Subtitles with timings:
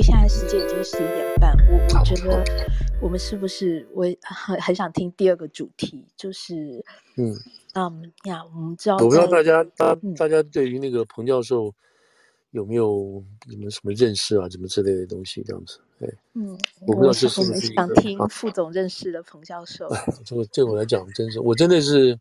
[0.00, 2.42] 为现在时间已经十一点半，我我觉得
[3.02, 6.82] 我们是不是我很很想听第二个主题，就是
[7.16, 7.36] 嗯
[7.74, 11.70] 嗯呀，我们知道，我不知道大家大大家对于那个彭教授
[12.52, 15.78] 有没有什么什么认识啊，什么之类的东西这样子。
[15.98, 19.86] 对，嗯，我不知道是不是想听副总认识的彭教授。
[20.24, 22.18] 这个对我来讲，真是我真的是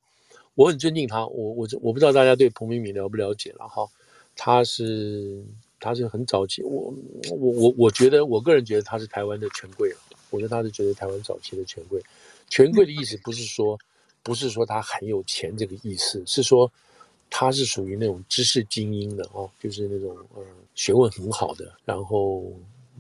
[0.56, 1.26] 我很尊敬他。
[1.28, 3.88] 我我我不知道大家对彭明敏了不了解了哈。
[4.36, 5.42] 他是
[5.80, 6.94] 他是很早期，我
[7.32, 9.94] 我我我觉得我个人觉得他是台湾的权贵。
[10.30, 12.02] 我觉得他是觉得台湾早期的权贵。
[12.50, 13.78] 权贵的意思不是说
[14.22, 16.72] 不是说他很有钱这个意思，是说
[17.30, 20.44] 他是属于那种知识精英的哦，就是那种嗯
[20.76, 22.54] 学问很好的，然后。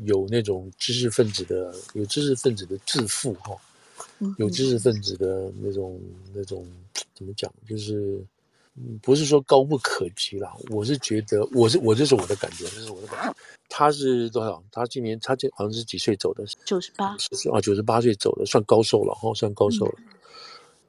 [0.06, 3.54] 有那种知识分子的，有知识分子的自负哈，
[4.38, 6.00] 有知识分子的那种
[6.34, 6.66] 那种
[7.14, 8.18] 怎么讲，就是
[9.02, 10.54] 不是说高不可及啦。
[10.70, 13.36] 我是觉得，我是我这是我的感觉，这是我的感觉。
[13.68, 14.64] 他是多少？
[14.72, 16.44] 他今年他这好像是几岁走的？
[16.66, 17.16] 九十八
[17.52, 19.94] 啊，九十八岁走的，算高寿了哈，算高寿了。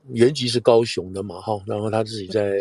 [0.08, 2.58] 原籍是高雄的嘛哈，然后他自己在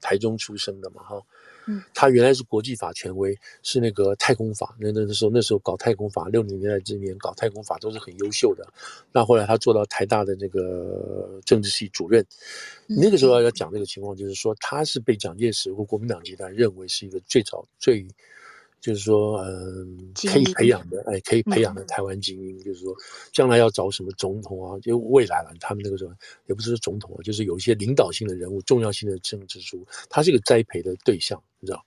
[0.00, 1.20] 台中出生的嘛哈。
[1.66, 4.76] 嗯，他原来是国际法权威，是那个太空法。
[4.80, 8.66] 那那时候那时候搞太空法，六零年代之年搞太空法都是很优秀的。
[9.12, 12.26] 那后来他做到台大的那个政治系主任。
[12.86, 18.06] 那个时候要讲这个情况，就是说他是被蒋介石或国民党集团认为是一个最早最。
[18.82, 22.92] 就是说，嗯，可以培养的，哎，可以培养的台湾精英，嗯、就是说，
[23.32, 25.54] 将来要找什么总统啊，就未来了。
[25.60, 26.12] 他们那个时候
[26.46, 31.82] 也不是说总统啊，就是有一些领导性的人物、重要性的政治书，他是一个栽培的对象，你知道？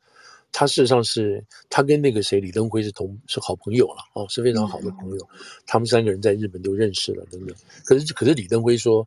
[0.53, 5.27] 他事实上是，他跟那个谁李登辉是同是好朋友了，哦，是非常好的朋友。
[5.33, 7.53] 嗯、他们三个人在日本都认识了，等等。
[7.83, 9.05] 可是，可是李登辉说，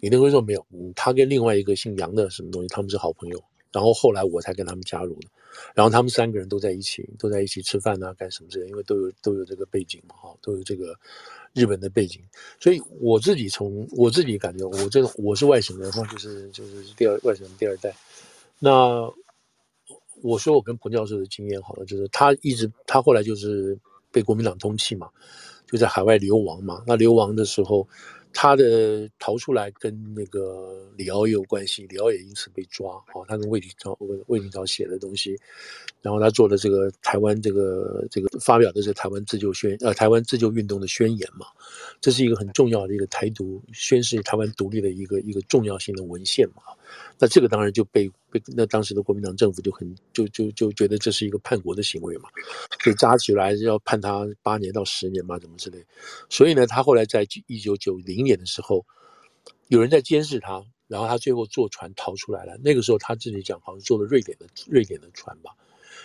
[0.00, 3.44] 李登辉说没有，嗯，他跟另外一个姓杨的什么东西，他们是好朋友。
[3.72, 5.28] 然后后来我才跟他们加入的，
[5.74, 10.98] 然后他们三个人都在一起，都在一起吃饭啊，干什么之类，因为都有都有这个背景嘛，哈，都有这个
[11.52, 12.20] 日本的背景，
[12.58, 17.94] 所以我自己从我自己感觉，我这个我是外省人嘛，就是就是第二外省人第二代。
[18.58, 19.12] 那
[20.22, 23.78] 我说我跟彭教授的经验好了，就是他一直他后来就是
[24.10, 25.08] 被国民党通缉嘛，
[25.66, 26.82] 就在海外流亡嘛。
[26.86, 27.88] 那流亡的时候。
[28.38, 32.92] 他的逃出来跟那个李敖也有关系，李敖也因此被抓。
[33.14, 35.34] 哦，他跟魏廷朝、魏廷朝写的东西，
[36.02, 41.46] 然后他做的这个台湾这个这个发表的是台湾自救宣呃台湾自救运动的宣言嘛，
[41.98, 46.62] 这是一个很重要的一个台独宣示台湾独立的一个一个重要性的文献嘛。
[47.18, 52.28] 那这个当然就被被那当时的国民党政府就很就就就觉得这是一个叛国的行为嘛，
[52.84, 55.82] 被抓起来要判他八年到十年嘛，怎么之类。
[56.28, 58.84] 所以呢，他后来在一九九零年的时候，
[59.68, 62.58] 有人在监视他，然后他最后坐船逃出来了。
[62.62, 65.52] 那个时候他自己讲，好像坐了瑞典的瑞典的船吧。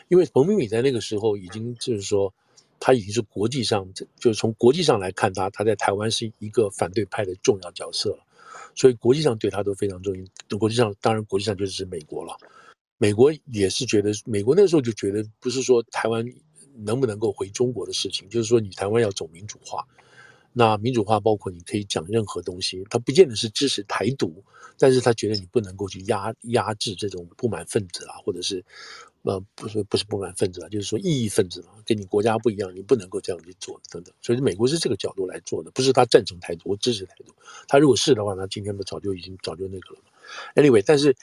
[0.07, 2.33] 因为彭明敏在那个时候已经就是说，
[2.79, 8.25] 他已经是国际上就是从国际上来看他，他在台湾是一个反对派的重要角色了。
[8.75, 10.57] 所以国际上对他都非常重要。
[10.57, 12.35] 国际上当然国际上就是指美国了。
[12.97, 16.25] 美国也是觉得，美国那时候就觉得，不是说台湾
[16.75, 19.85] 能不能够回中国的事情，就是说你台湾要走民主化。
[20.53, 24.43] 那民主化包括你可以讲任何东西，他不见得是支持台独，
[24.77, 28.63] 但是他觉得你不能够去压压制这种不满分子啊，或者是。
[29.23, 34.13] 呃，不是不是不满分子啊，就是说异议分子嘛，跟你国家不一样，你不能够这样去做等等。
[34.21, 37.33] 所以美国是这个角度来做的，不是他赞成台独，支持台独。
[37.67, 40.01] 他如果是的话，那今天不早就已经早就那个了。
[40.55, 41.15] Anyway，但是。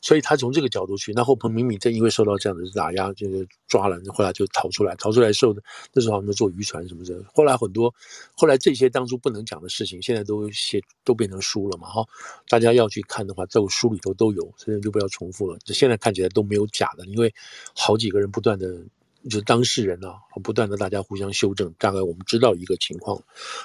[0.00, 7.22] 所以他从这个角度去，那后彭明敏正因为受到这样的打压，就是抓了，后来就逃出来，逃出来受的那时候好像坐渔船什么的。
[7.34, 7.94] 后来很多，
[8.34, 12.06] 后来这些当初不能讲的事情，现在都写都变成书了嘛，哈，
[12.48, 15.58] 大家要去看的话，在我书里头都有，所以就不要重复了。
[15.64, 17.34] 这现在看起来都没有假的，因为
[17.74, 18.78] 好几个人不断的。
[19.24, 23.22] 就是当事人啊，不断的大家互相修正，大概我们知道一个情况。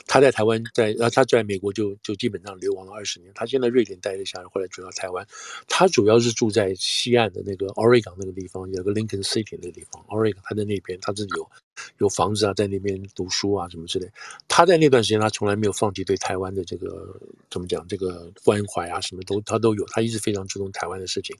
[0.08, 3.32] 他在台湾，在啊，他在美国就就基本上流亡了二十年。
[3.36, 5.26] 他现在瑞典待了下来，后来主要台湾。
[5.68, 11.50] 他主要是住在西岸的那个 Oregon 那个地方，有个 Lincoln City 那个地方，Oregon 他在那边，他自己有。
[11.98, 14.10] 有房子啊，在那边读书啊，什么之类。
[14.48, 19.86] 他在那段时间，他从来没有放弃对台湾的这个怎么讲，这个关怀啊，什么都他都有。
[19.88, 21.36] 他一直非常注重台湾的事情，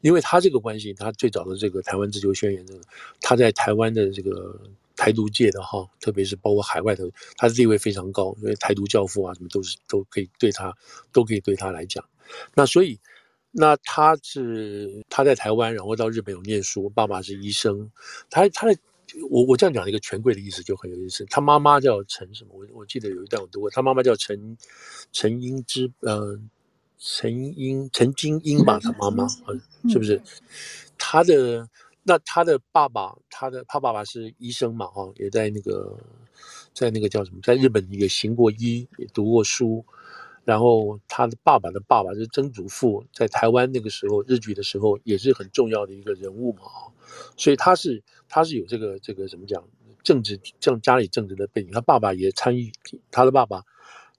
[0.00, 2.80] 因为他这个关系，他最早的这个台湾自由宣言，这个
[3.20, 4.60] 他在台湾的这个
[4.96, 10.72] 台独界的哈，特别是包括海外的，他的地位非常高，因为台独教父啊，什么都是都可以对他，
[11.12, 12.04] 都可以对他来讲。
[12.54, 12.98] 那所以，
[13.50, 17.90] 那他是他在台湾，然后到日本有念书，爸爸是医生，
[18.30, 18.76] 他他的。
[19.30, 21.24] 我我这样讲一个权贵的意思就很有意思。
[21.26, 22.50] 他妈妈叫陈什么？
[22.54, 24.56] 我我记得有一段我读过，他妈妈叫陈
[25.12, 26.38] 陈英之，呃，
[26.98, 29.26] 陈英陈金英吧，他妈妈，
[29.88, 30.20] 是不是？
[30.96, 31.68] 他的
[32.02, 35.98] 那他的爸爸，他的他爸爸是医生嘛，哈，也在那个
[36.72, 39.84] 在那个叫什么，在日本也行过医，也读过书。
[40.44, 46.62] 然后他的爸爸的爸爸是曾祖父，在台湾那个时候日据的时候也是很重要的一个人物嘛，
[47.36, 49.62] 所以他是他是有这个这个怎么讲
[50.02, 52.72] 政治政家里政治的背景，他爸爸也参与，
[53.12, 53.62] 他的爸爸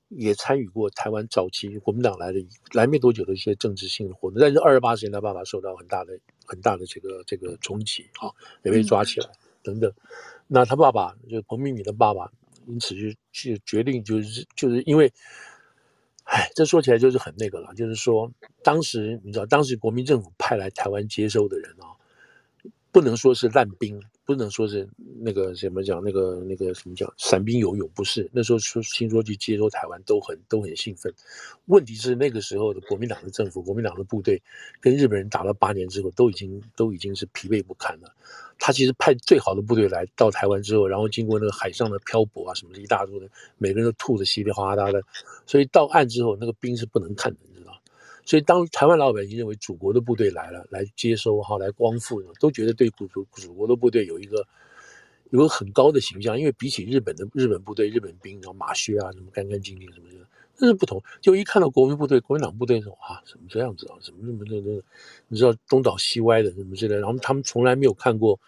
[0.08, 2.40] 也参与过台湾早期国民党来的
[2.72, 8.32] 来没多久的一些政治性的活动，但是二十八时间他爸爸受到很大的很大的这个这个冲击啊，
[8.64, 9.30] 也被抓起来
[9.62, 9.92] 等等，
[10.48, 12.32] 那他爸爸就是彭明敏的爸爸，
[12.66, 15.12] 因此就就决定就是就是因为。
[16.24, 18.32] 哎，这说起来就是很那个了，就是说，
[18.64, 22.00] 当时你知道，当时国民政府派来台湾接收的人啊，
[22.92, 24.02] 不能说是烂兵。
[24.26, 24.88] 不能说是
[25.20, 31.14] 那个什么讲那个那个什么讲散兵游勇，不是那时候说听说去接收台湾都很都很兴奋。
[31.66, 34.42] 问题是那个时候的国民党的政府，国民党的部队
[34.80, 38.14] 跟日本人打了八年之后，都已经都已经是疲惫不堪了。
[38.58, 43.28] 他其实派最好的部队来到台湾之后，然后经过那个海上的漂泊啊什么的一大堆的，
[43.58, 45.02] 每个人都吐得稀里哗啦的，
[45.46, 47.40] 所以到岸之后那个兵是不能看的。
[48.26, 54.48] 所以，当台湾老百姓认为祖国的部队来了，来接收哈，来光复，都觉得对祖祖祖国的部队有一个
[55.32, 56.40] 有个很高的形象。
[56.40, 60.26] 因为比起日本的日本部队、日本兵，然后马靴啊什么干干净净什么的，
[60.58, 61.04] 那是不同。
[61.20, 64.82] 就一看到国民部队、国民党部队说啊，什么这样子啊，什么什么的那，
[65.28, 66.96] 你知道东倒西歪的什么之类。
[66.96, 68.40] 然后他们从来没有看过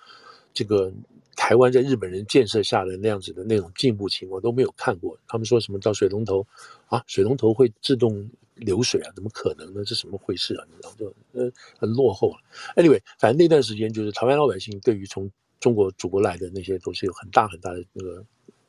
[0.53, 0.89] 这个
[1.35, 5.17] 台湾在日本人建设下的那样子的那种进步情况都没有看过。
[5.27, 6.47] 他们说什么到水龙头
[6.87, 8.29] 啊，水龙头会自动。
[8.55, 9.83] 流水啊，怎么可能呢？
[9.85, 10.65] 这什么回事啊？
[10.69, 12.37] 你知道就呃很落后了。
[12.75, 15.29] Anyway，反正那段时间就是台湾老百姓对于从
[15.59, 18.25] 中国祖国来的那些都是有很大很大的那个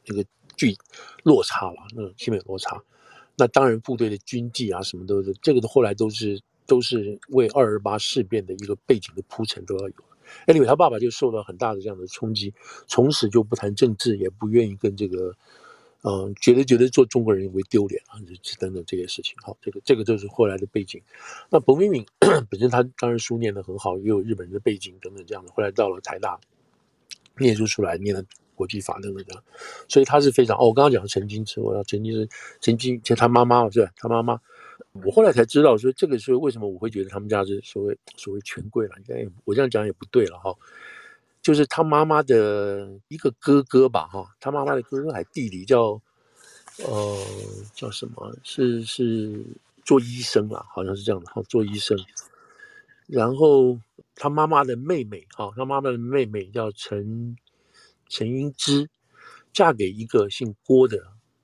[0.06, 0.24] 那个
[0.56, 0.76] 巨
[1.22, 2.82] 落差了，那个基本落差。
[3.36, 9.94] 那当然部队的军纪啊什么都是这个的，后来都是都是为二二八事变的一个背景的铺陈都要有。
[10.46, 12.52] Anyway，他爸爸就受到很大的这样的冲击，
[12.88, 15.32] 从此就不谈政治，也不愿意跟这个。
[16.08, 18.14] 嗯，觉得觉得做中国人会丢脸啊，
[18.60, 19.34] 等等这些事情。
[19.42, 21.02] 好，这个这个就是后来的背景。
[21.50, 22.06] 那彭明敏
[22.48, 25.50] 本身他当然书念得很好，也有日本人的背景等等这样的。
[25.50, 26.38] 后来到了台大，
[27.38, 28.22] 念书出来，念了
[28.54, 29.42] 国际法等等这样，
[29.88, 30.66] 所以他是非常哦。
[30.66, 32.28] 我刚刚讲的陈金池，我要陈金是
[32.60, 33.90] 陈金，其实他妈妈是吧？
[33.96, 34.40] 他妈妈，
[35.04, 38.94] 我后来才知道说这个是为什么我会觉得他们家是所谓所谓权贵了。
[38.98, 40.54] 应该我这样讲也不对了哈。
[41.46, 46.02] 就是他妈妈的一个哥哥吧，哈，他妈妈的哥哥还弟弟叫，
[46.84, 47.16] 呃，
[47.72, 48.34] 叫什么？
[48.42, 49.46] 是是
[49.84, 51.96] 做医生啦，好像是这样的，哈，做医生。
[53.06, 53.78] 然后
[54.16, 57.36] 他妈妈的妹妹，哈，他妈妈的妹妹叫陈
[58.08, 58.90] 陈英芝，
[59.52, 60.98] 嫁给一个姓郭的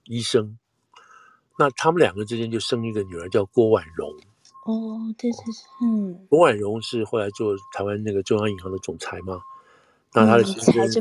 [0.06, 0.58] 医生。
[1.56, 4.10] 那他们两个之间就生一个女儿，叫郭婉容。
[4.66, 9.40] 哦，对对对，嗯，郭婉容是后来做台湾那个中央银行的总裁嘛。
[10.14, 11.00] 那他的先生是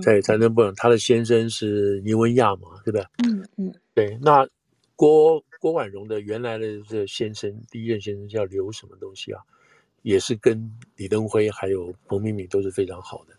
[0.00, 3.04] 对财政部长，他的先生是倪文亚嘛，对不对？
[3.24, 4.16] 嗯嗯，对。
[4.22, 4.46] 那
[4.94, 9.40] 郭郭婉容的原来的这先生，第一任先生叫刘什么东西啊？
[10.02, 13.34] 也是跟李登辉还有彭明敏都是非常好的，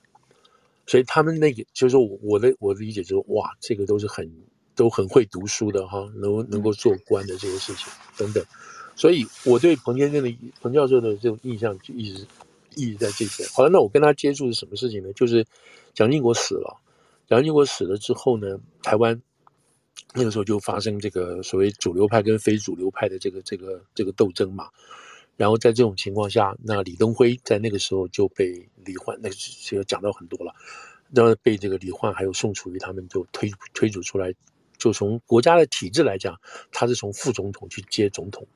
[0.86, 4.30] 所以他们那个就是说我我的我的理解就是哇，这个都是很
[4.76, 7.88] 都很会读书的哈，能能够做官的这些事情
[8.18, 8.44] 等等，
[8.98, 12.28] 所以我对彭先生的彭教授的这种印象就一直。
[12.78, 13.50] 意义在这边。
[13.50, 15.12] 好了，那我跟他接触是什么事情呢？
[15.14, 15.46] 就是
[15.94, 16.78] 蒋经国死了，
[17.28, 19.20] 蒋经国死了之后呢，台湾
[20.14, 24.70] 那个时候就发生这个所谓主流派跟非主流派的这个这个这个斗争嘛。
[25.36, 30.52] 然后在这种情况下，那李登辉在那个时候就被李焕，那个这个讲到很多了，
[31.14, 34.34] 然后被这个李焕还有宋楚瑜他们就推推举出来，
[34.78, 36.36] 就从国家的体制来讲，
[36.72, 38.48] 他是从副总统去接总统，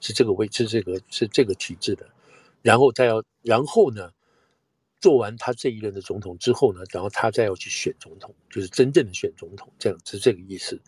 [0.00, 2.06] 是这个位，是这个是这个体制的。
[2.66, 4.10] 然后再要，然后呢，
[5.00, 10.80] 做完他这一任的总统之后呢，然后他再要去选总统，就是真正的选总统，这样是这个意思。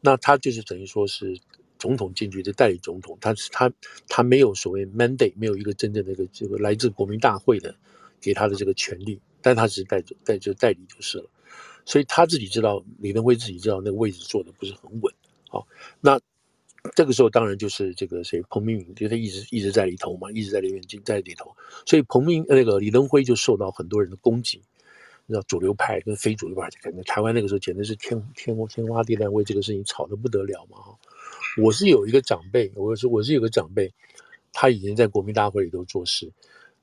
[0.00, 1.38] 那他就是等于说是
[1.78, 3.70] 总统进去的代理总统，他是他
[4.08, 7.76] 他没有所谓 mandate，没有一个真正的一个这个来自国民大会的
[8.18, 11.28] 给他的这个权利，但他只是代代就代理就是了。
[11.84, 15.14] 所以他自己知道，李登辉自己知道那个位置坐的不是很稳。
[15.50, 15.66] 好，
[16.00, 16.18] 那。
[16.94, 24.62] 这个时候当然就是这个谁彭明敏，就他一直一直在里头嘛，一直在里面在里头，所以彭明那个李登辉就受到很多人的攻击，
[25.26, 30.98] 你知道主流派跟非主流派，可能台湾那个时候简直是天天天花地烂，为这个事情吵得不得了嘛哈。
[31.62, 33.92] 我是有一个长辈，我是我是有个长辈，
[34.52, 36.32] 他以前在国民大会里头做事，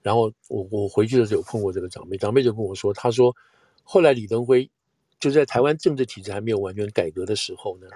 [0.03, 3.35] 然后我我回去的时候碰过这个长辈，长辈就跟我说，他说
[3.83, 4.69] 后来李登辉
[5.19, 7.87] 就在台湾政治体制还没有完全改革的时候呢。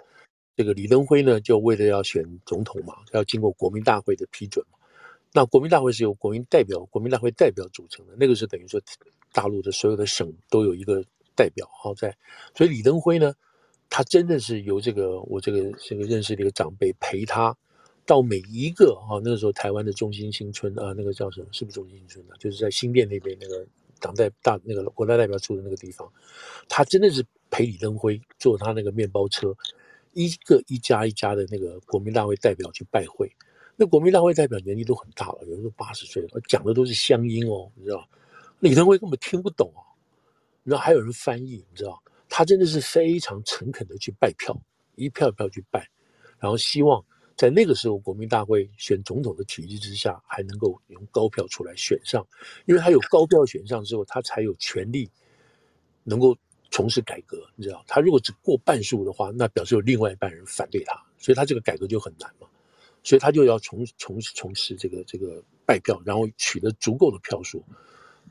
[0.56, 4.78] 这个李登辉呢，就为了要选总统嘛，要经过国民大会的批准嘛，
[5.34, 8.80] 那国民大会是由国民代表、国民大会代表组成的，那个是等于说
[9.32, 11.04] 大陆的所有的省都有一个
[11.36, 12.16] 代表好在，
[12.56, 13.34] 所以李登辉呢，
[13.90, 17.56] 他真的是由这个我这个这个认识的一个长辈陪他
[18.06, 21.48] 到每一个哈那个时候台湾的中心新村啊，那个叫什么？
[21.52, 22.36] 是不是中心新村啊？
[22.38, 23.66] 就是在新店那边那个
[24.00, 26.12] 党代大那个国家代表处的那个地方，
[26.68, 29.56] 他真的是陪李登辉坐他那个面包车，
[30.14, 33.32] 一个一家一家的那个国民大会代表去拜会。
[33.76, 38.08] 那国民大会代表年纪都很大了，有的都八十岁了，讲的都是乡音哦，你知道？
[38.60, 39.82] 李登辉根本听不懂啊，
[40.64, 40.84] 然后？
[40.84, 42.02] 还有人翻译，你知道？
[42.30, 44.56] 他真的是非常诚恳的去拜票，
[44.96, 45.90] 一票一票去拜，
[46.38, 47.04] 然后希望
[47.36, 52.26] 在那个时候国民大会选总统的体制之下，还能够用高票出来选上，
[52.66, 55.10] 因为他有高票选上之后，他才有权利
[56.04, 56.38] 能够
[56.72, 57.84] 从事改革，你知道？
[57.88, 62.48] 他如果只过半数的话，那表示有另外一半人反对他，所以他这个改革就很难嘛。
[63.04, 67.64] 所以他就要从从从事这个这个拜票，然后取得足够的票数。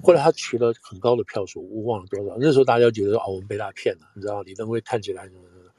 [0.03, 2.37] 后来他取得很高的票数，我忘了多少。
[2.41, 5.71] 那时候大家觉得哦，我们被他骗了，你知道，李登辉看起来什么什么，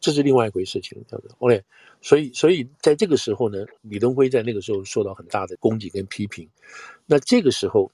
[0.00, 1.62] 这是另外一回事情，叫做 OK。
[2.00, 6.48] 所以所以在这个时候呢，李登辉在那个时候受到很大的攻击跟批评。
[7.06, 7.92] 那这个时候，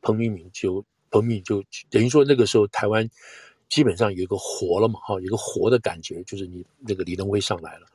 [0.00, 3.06] 彭明敏就彭明敏就等于说那个时候台湾
[3.70, 7.86] 基本上有一个活了嘛，哈，有一个活的感觉，就是你那个李登辉上来了。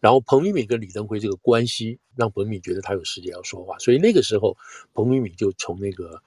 [0.00, 4.56] 然后彭玉敏跟李登辉这个关系，让彭玉敏觉得他有时间要说话，所以那个时候
[4.92, 6.20] 彭玉敏就从那个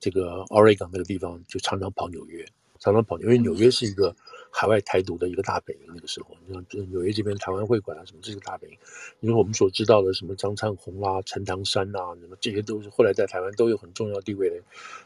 [0.00, 2.44] 这个奥瑞冈那个地方就常常跑纽约，
[2.80, 4.14] 常常跑纽约，纽约是一个
[4.58, 5.82] 海外台独的一个大本营。
[5.86, 8.76] 那个时候，你像纽约这边台湾会馆啊什么，这个大本营。
[9.20, 14.60] 因为我们所知道的什么张灿红啦、陈唐山啊，什么这些都是后来在台湾都有很重要地位的，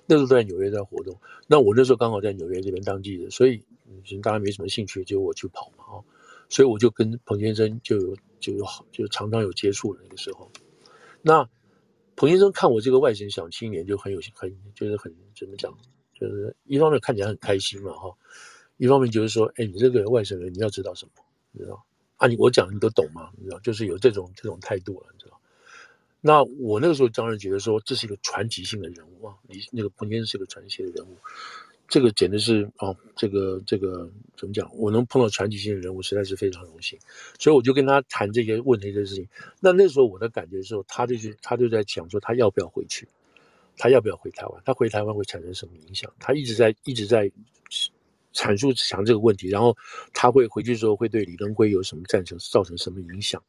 [0.07, 1.15] 那时候在纽约在活动。
[1.47, 3.63] 那我那时候刚好在纽约这边当记者，所以
[4.07, 6.01] 其实当然没什么兴趣，就我去跑嘛，啊。
[6.49, 10.51] 所以我就跟彭先生就有就有好就常常有接触的那个时候，
[11.23, 11.49] 那
[12.15, 15.75] 彭先生看我这个外省小青年就很有很就是很怎么讲，
[16.19, 18.15] 就是一方面看起来很开心嘛哈，
[18.83, 21.13] 一方面就是说，哎，你这个外省人你要知道什么，
[21.53, 21.85] 你知道？
[22.17, 23.31] 啊，你我讲你都懂吗？
[23.39, 23.61] 你知道？
[23.61, 25.39] 就是有这种这种态度了，你知道？
[26.21, 31.17] 那我那个时候当然觉得说这是一个传奇性的人物啊，你那个彭先生是个传奇的人物。
[31.87, 34.69] 这个简直是哦，这个这个怎么讲？
[34.77, 36.99] 我能碰到传奇性的人物，实在是非常荣幸。
[37.39, 39.29] 所以我就跟他谈这些问题的事情。
[39.61, 43.07] 那那时候我的感觉的时候，他就是他就在讲说，他要不要回去？
[43.77, 44.61] 他要不要回台湾？
[44.65, 46.13] 他回台湾会产生什么影响？
[46.19, 47.31] 他一直在一直在
[48.33, 49.49] 阐述强这个问题。
[49.49, 49.77] 然后
[50.13, 53.43] 他会回去之后会对李登辉有什么赞成，造成什么影响？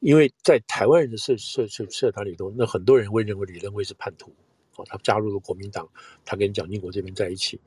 [0.00, 4.34] 因为在台湾人的社社社社团里头，那很多人会认为李登辉是叛徒。
[4.76, 5.88] 哦，他加入了国民党，
[6.24, 7.60] 他跟蒋经国这边在一起，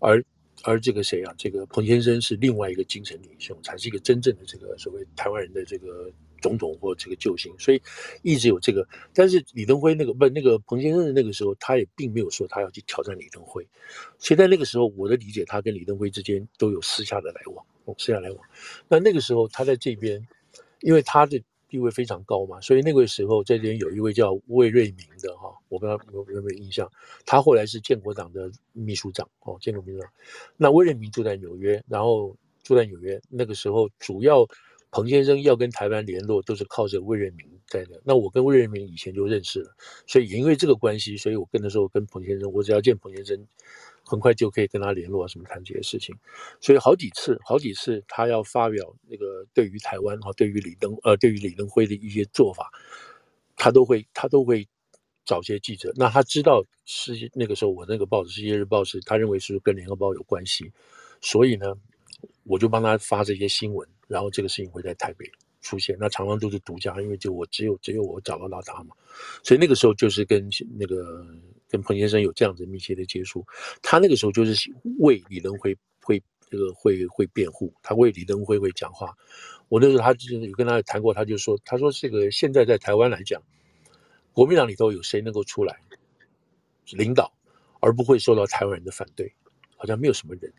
[0.00, 0.22] 而
[0.64, 1.34] 而这个谁啊？
[1.38, 7.80] 这个彭先生是另外一个精神领袖，才是一个真正的这个所谓台湾人的这个总统或这个救星，所以
[8.20, 8.86] 一直有这个。
[9.14, 13.66] 但是李登辉那个不，那个彭先生的那个时候，他也并没有说他要去挑战李登辉。
[14.18, 17.64] 所以在那个时候，我的理解，他跟李登辉之间都有私下的来往，
[17.96, 18.38] 私下来往。
[18.88, 20.26] 那那个时候他在这边，
[20.80, 21.42] 因为他的。
[21.72, 26.86] 地位非常高嘛，所以那个时候在这边有一位叫魏瑞明的哈，我不知道有没有印象，
[27.24, 30.10] 他后来是建国党的秘书长哦，建国秘书长。
[30.58, 34.46] 那魏瑞明住在纽约，然后住在纽约，那个时候主要
[34.92, 38.00] 彭先生要跟台湾联络，都是靠着魏瑞明在的。
[38.04, 39.74] 那我跟魏瑞明以前就认识了，
[40.06, 43.44] 所以也因为这个关系，所以我跟的时候跟彭先生，我只要见彭先生。
[44.04, 46.14] 很快就可以跟他联络，什么谈这些事情，
[46.60, 52.68] 所以好几次，好几次他要发表那个对于台湾哈，对于李登呃，对于李登辉的一些做法，
[53.56, 54.68] 他都会他都会
[55.24, 55.92] 找些记者。
[55.94, 60.70] 那他知道是那个时候我那个报纸《世界日报》是他认为是跟联合报有关系，
[61.20, 61.72] 所以呢，
[62.42, 65.24] 我就帮他发这些新闻，然后这个事情会在台北
[65.60, 65.96] 出现。
[65.98, 68.94] 那常常都是独家，因为就我只有只有我找得到他嘛，
[69.42, 71.26] 所以那个时候就是跟那个。
[71.72, 73.42] 跟彭先生有这样子密切的接触，
[73.80, 79.16] 他那个时候就是为李登辉会这个会会辩护，他为李登辉会讲话。
[79.70, 83.42] 我那时候他就是有跟他谈过，他就说，他说这个现在在台湾来讲，
[84.34, 85.80] 国民党里头有谁能够出来
[86.90, 87.32] 领导，
[87.80, 89.32] 而不会受到台湾人的反对？
[89.78, 90.52] 好像没有什么人。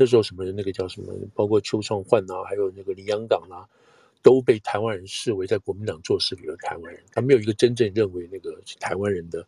[0.00, 0.44] 那时候什么？
[0.46, 1.12] 那个叫什么？
[1.34, 3.68] 包括邱创焕啊，还有那个林洋港啊，
[4.22, 7.02] 都被台湾人视为在国民党做事里的台湾人。
[7.12, 9.46] 他没有一个真正认为那个台湾人的。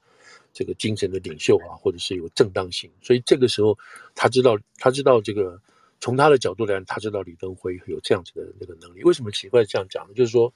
[0.54, 3.76] 这个精神的领袖啊，或者是有正当性，所以这个时候
[4.14, 5.58] 他知道，他知道这个
[5.98, 9.02] 从他的角度来讲，他知道李登辉有这样子的那个能力。
[9.02, 10.12] 为什么奇怪这样讲呢？
[10.14, 10.52] 就是说，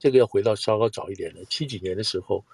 [0.00, 2.44] 这个要回到稍稍早一点的七几年的时候，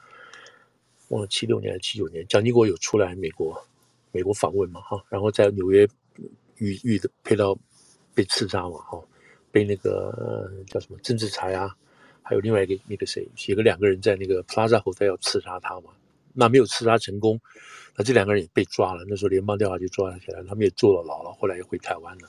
[1.08, 3.66] 忘了七六年还是七九年，蒋经国有出来美国
[4.12, 5.88] 美国访问嘛，哈，然后在纽约
[6.60, 7.58] 遇遇的配到
[8.14, 9.02] 被刺杀嘛，哈，
[9.50, 11.74] 被那个叫什么曾志才啊，
[12.22, 15.90] 还有另外一个那个谁，写个两个人在那个 Plaza 后台要刺杀他嘛，
[16.34, 17.40] 那没有刺杀成功，
[17.96, 19.04] 那这两个人也被抓了。
[19.08, 22.28] 那时候联邦调查局抓了起来，他们也坐了牢了，后来也回台湾了。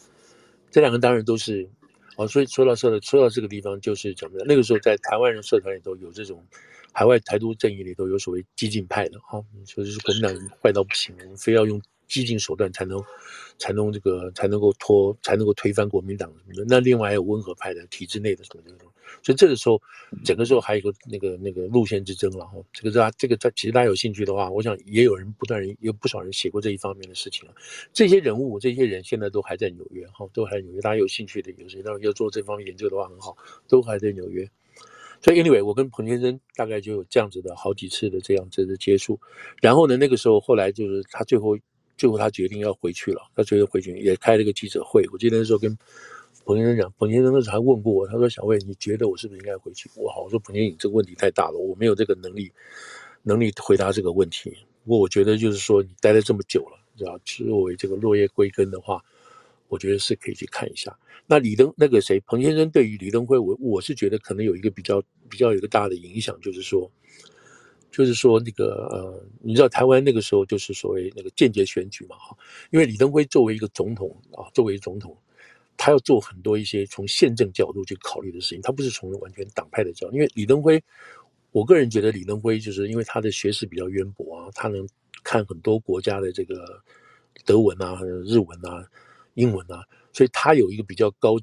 [0.71, 1.69] 这两个当然都是，
[2.15, 4.47] 哦，所以说到说到说到这个地方，就是怎么样？
[4.47, 6.43] 那个时候在台湾人社团里头有这种
[6.93, 11.81] 海外台独阵营里头有所谓激进派的，哈、哦，说就是国民党坏到不行，非要用。
[12.07, 13.01] 激进手段才能，
[13.61, 16.65] 才能这个才能够拖，才能够推翻国民党什么的。
[16.67, 18.73] 那另外还有温和派的体制内的什么的。
[19.21, 19.79] 所以这个时候，
[20.23, 22.53] 整个时候还有一个那个那个路线之争了哈。
[22.73, 27.53] 这个是这个在其实大家有兴趣的话，我想也有人不断人有不少人写过这一方面的事情了。
[27.93, 30.81] 这些人物这些人现在都还在纽约哈，都还在纽约。
[30.81, 33.37] 大家有兴趣的有谁要要做这方面研究的话很好，
[33.67, 34.49] 都还在纽约。
[35.21, 39.19] 所以 anyway，我跟彭先生大概就有这样子的好几次的这样子的接触。
[39.61, 41.57] 然后呢，那个时候后来就是他最后。
[42.01, 45.07] 最后他决定要回去了，他决定回去也开了个记者会。
[45.13, 45.77] 我记得那时候跟
[46.43, 52.51] 彭先生讲，彭先生那时候还问过我，他说：“小魏，你觉得我是不是应该回去？”我好，我说彭先生，你这个问题太大了，我没有这个能力
[53.21, 54.49] 能力回答这个问题。
[54.83, 58.99] 不过我觉得就是说，你待了这么久了，知道作为这个落叶归根的话，
[59.67, 60.97] 我觉得是可以去看一下。
[61.27, 66.91] 那李登那个谁，彭先生对于李登辉，我我是觉得可能有一个比较比较有一个大的影响，就是说。
[67.91, 72.35] 就是说，那个呃，你知道台湾那个时候就是所谓那个间接选举嘛，哈，
[72.69, 75.15] 因为李登辉作为一个总统啊，作为总统，
[75.75, 80.13] 他要做很多一些从宪政角度去考虑的事情，他不是从完全党派的角度。
[80.15, 80.81] 因为李登辉，
[81.51, 84.87] 我个人觉得李登辉就是因为他的学识比较渊博啊，他能
[85.21, 86.81] 看很多国家的这个
[87.45, 88.87] 德文啊、日文啊、
[89.33, 89.83] 英文啊，
[90.13, 91.35] 所以他有一个比较高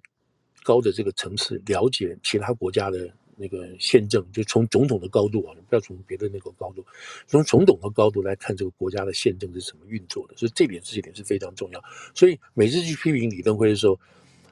[0.62, 3.07] 高的这个层次，了解其他国家的。
[3.40, 6.85] 那个宪政就从总统的高度啊，你不要从别的那个高度，
[7.28, 11.80] 从总统的高度来看这个国家的宪政是怎么运作的，所以这点这一点是非常重要。
[12.12, 13.97] 所以每次去批评李登辉的时候，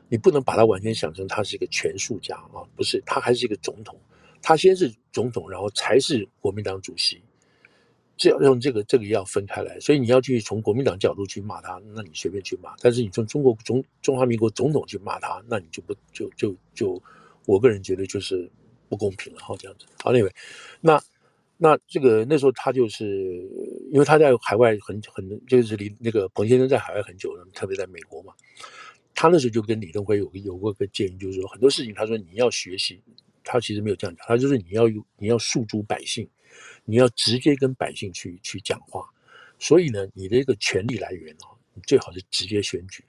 [0.08, 3.98] 你不能把他完全想成他是一个权术家啊，不是，他还是一个总统，
[4.40, 7.20] 他先是总统，然后才是国民党主席，
[8.16, 9.80] 这要用这个这个要分开来。
[9.80, 17.02] 所以你要去从国民党角度去骂他，那你随便去骂；但是你从中国中中华民国总统去骂他，那你就不就就就，
[17.46, 18.48] 我个人觉得就是。
[18.88, 19.86] 不公平了哈，这样子。
[20.02, 20.32] 好，那位，
[20.80, 21.02] 那
[21.56, 23.06] 那这个那时候他就是
[23.90, 28.32] 因为他在海外很很就是离那个彭先生在海外很久了，特别在美国嘛。
[29.14, 33.02] 他那时候就跟李登辉有有过个建议，就是说很多事情，他说你要学习，
[33.42, 36.28] 他其实没有这样讲，他就是你要有你要诉诸百姓，
[36.84, 39.08] 你要直接跟百姓去去讲话。
[39.58, 43.02] 所以呢，你的一个权力来源啊，你最好是直接选举，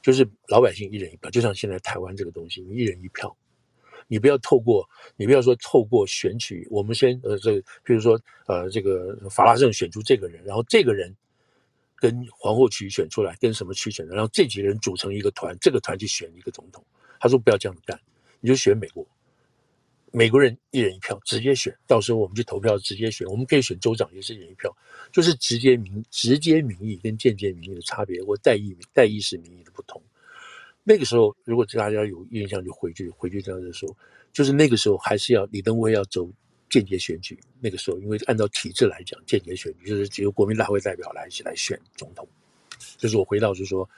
[0.00, 3.36] 就是老百姓一人一票，就像现在台湾这个东西，你一人一票。
[4.10, 11.14] 你不要透过，你不要说透过选举，我们先呃这，比如说呃这个法拉盛选出这个人，然后这个人
[11.94, 16.84] 跟皇后区选出来，跟什么区选的，然后这几个人组成一个团，这个团去选一个总统。
[17.20, 17.96] 他说不要这样干，
[18.40, 19.06] 你就选美国，
[20.10, 24.76] 美国人一人一票直接选，到时候我们去投票直接选，我们可以选州长也是一人一票，
[25.12, 30.02] 就是直接民直接民意跟间接民意的差别，或代议代议式民意的不同。
[30.82, 33.96] 那个时候，如果大家有印象，就回去回去这样的时候，
[34.32, 36.28] 就是那个时候还是要李登辉要走
[36.68, 37.38] 间接选举。
[37.60, 42.26] 那个时候，因为按照体制来讲，间接选举就是只有国民大会代表来一起来选总统。
[42.96, 43.88] 就是我回到就是说，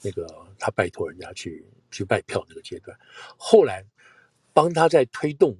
[0.00, 0.26] 那个
[0.58, 2.96] 他拜托人家去去拜票那个阶段。
[3.36, 3.84] 后来
[4.52, 5.56] 帮他在推动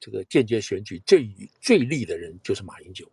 [0.00, 1.28] 这个间接选举最
[1.60, 3.06] 最利的人就是马英九，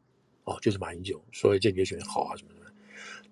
[0.45, 2.59] 哦，就是马英九，所以间接选好啊什么的。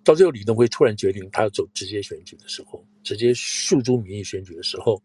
[0.07, 5.03] 到最后，李登辉突然决定他要走直接选举的时候，直接诉诸民意选举的时候，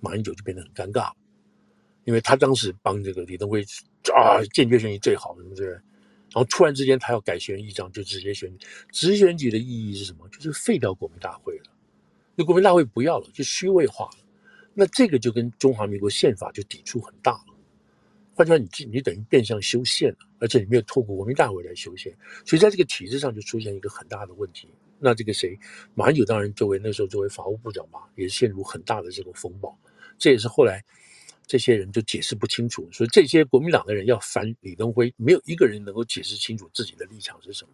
[0.00, 1.12] 马英九就变得很尴尬，
[2.04, 3.64] 因为他当时帮这个李登辉
[4.12, 5.68] 啊间接选举最好，对不对？
[5.68, 8.66] 然后突然之间他要改选议长，就直接选举。
[8.90, 10.28] 直选举的意义是什么？
[10.30, 11.70] 就是废掉国民大会了，
[12.34, 14.18] 那国民大会不要了，就虚位化了。
[14.74, 17.51] 那这个就跟中华民国宪法就抵触很大了。
[18.34, 22.10] 换句话，你你等于变相修宪了，而且你没有透过国民大会来修宪，
[22.46, 24.68] 所以在这个体制上就出现一个很大的问题。
[24.98, 25.58] 那这个谁，
[25.94, 29.76] 马英九当然作为那时候作为法务部长嘛，也陷入很大的这个风暴。
[30.16, 30.82] 这也是后来
[31.46, 37.72] 这些人就解释不清楚，所以这些国民党的人要反李登辉，没有一个人能够解释清楚自己的立场是什么，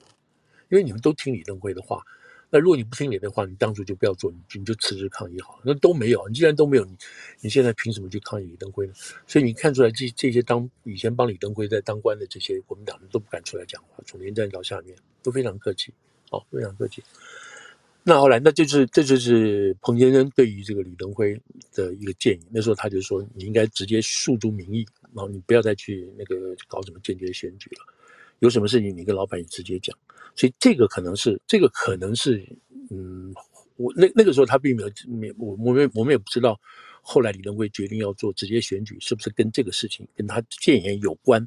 [0.70, 2.02] 因为你们都听李登辉的话。
[2.50, 5.62] 那如果你不听你的话，你当初就不要做，你你就辞职抗议好了。
[5.64, 6.96] 那都没有，你既然都没有，你
[7.40, 8.92] 你现在凭什么去抗议李登辉呢？
[9.26, 15.92] 所以你看出来这，这些当以前帮李登辉在当官的这些国民党人都不敢出来讲话，从连战到下面都非常客气，
[16.30, 17.02] 哦，非常客气。
[18.02, 21.38] 那后来，那就是这就是彭先生对于这个李登辉
[21.74, 22.40] 的一个建议。
[22.50, 27.84] 那时候他就说，你应该直接诉诸民意，然后你不要再去那个搞什么间接选举了。
[28.40, 29.96] 有什么事情你跟老板你直接讲，
[30.34, 32.44] 所以这个可能是这个可能是，
[32.90, 33.34] 嗯，
[33.76, 36.60] 我那那个时候他并没有没我我们我们也不知道
[37.02, 41.46] 后来李登辉决定要做直接选举，是不是跟这个事情跟他谏言有关？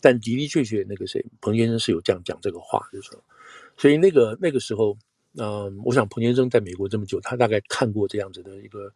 [0.00, 3.24] 但的的确确，那个谁，彭先生是有这样讲这个话，就是说，
[3.76, 4.96] 所以那个那个时候，
[5.36, 8.92] 嗯、我想彭先生在美国这么久，他大概看过这样子的一个，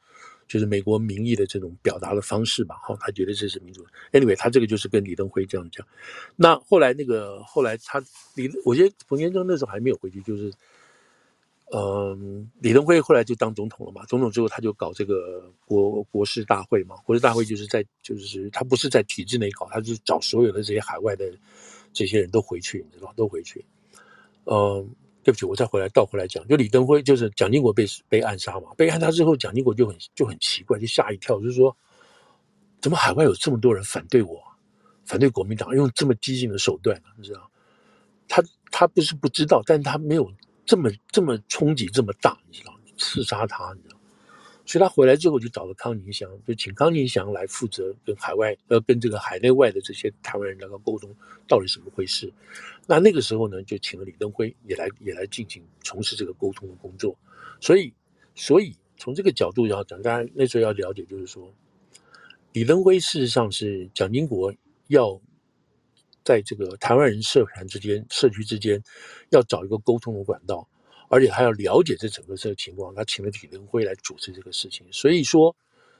[0.47, 3.85] 就是美国民意的这种表达的方式吧，哈，他觉得这是民主。
[4.13, 5.87] Anyway，他这个就是跟李登辉这样讲。
[6.37, 8.03] 那后来那个后来他
[8.35, 10.53] 李，我觉得彭先生那时候还没有回去，就是。
[11.75, 14.05] 嗯，李登辉后来就当总统了嘛。
[14.07, 16.95] 总统之后，他就搞这个国国事大会嘛。
[17.05, 21.29] 国事大会就是在，就是他不是在体制内搞，他是找所有的这些海外的
[21.93, 23.65] 这些人都回去，你知道，都回去。
[24.45, 24.89] 嗯，
[25.27, 28.73] 对不起，我再回来倒回来讲，就李登辉就是蒋经国被被暗杀嘛。
[28.77, 31.77] 被暗杀之后，蒋经国就很就很奇怪，就吓一跳，就是说，
[32.81, 34.41] 怎么海外有这么多人反对我，
[35.05, 37.51] 反对国民党，用这么激进的手段，你知道？
[38.29, 40.33] 他他不是不知道，但他没有。
[40.65, 43.96] 这么这么冲击这么大，你知道，刺杀他，你知道，
[44.67, 51.09] 所以他回来之后就找了康宁祥，就请康宁祥来负责跟海外呃跟这个海内外的这些台湾人那个沟通，
[51.47, 52.31] 到底什么回事？
[52.87, 57.17] 那那个时候呢，就请了李登辉也来也来进行从事这个沟通的工作。
[57.61, 57.93] 所以
[58.35, 61.55] 所以从这个角度要讲，大家那时候要了解，就是说，
[62.53, 64.53] 李登辉事实上是蒋经国
[64.89, 65.21] 要。
[66.25, 68.83] 在这个台湾人社团之间、社区之间，
[69.31, 70.69] 要找一个沟通的管道，
[71.09, 72.95] 而且他要了解这整个这个情况。
[72.95, 74.87] 他请了李登辉来主持这个事情。
[74.93, 75.55] 所以说，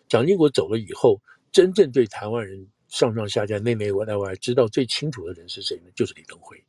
[0.09, 1.21] 蒋经国走了以后，
[1.53, 5.91] 真正对台湾人上上下下、内内外外知道最清楚的人是谁呢？
[5.95, 6.63] 就是李登辉，